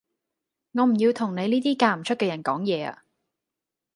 [0.71, 3.03] 我唔要同你呢啲嫁唔出嘅人講嘢呀